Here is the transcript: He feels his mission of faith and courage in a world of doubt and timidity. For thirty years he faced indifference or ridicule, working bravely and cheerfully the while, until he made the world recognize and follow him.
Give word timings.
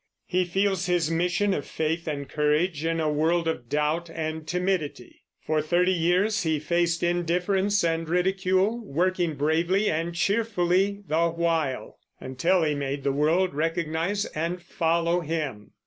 He 0.25 0.45
feels 0.45 0.87
his 0.87 1.11
mission 1.11 1.53
of 1.53 1.63
faith 1.63 2.07
and 2.07 2.27
courage 2.27 2.83
in 2.83 2.99
a 2.99 3.07
world 3.11 3.47
of 3.47 3.69
doubt 3.69 4.09
and 4.09 4.47
timidity. 4.47 5.21
For 5.39 5.61
thirty 5.61 5.91
years 5.93 6.41
he 6.41 6.57
faced 6.57 7.03
indifference 7.03 7.83
or 7.83 7.99
ridicule, 8.05 8.83
working 8.83 9.35
bravely 9.35 9.91
and 9.91 10.15
cheerfully 10.15 11.03
the 11.07 11.29
while, 11.29 11.99
until 12.19 12.63
he 12.63 12.73
made 12.73 13.03
the 13.03 13.13
world 13.13 13.53
recognize 13.53 14.25
and 14.25 14.59
follow 14.59 15.19
him. 15.21 15.73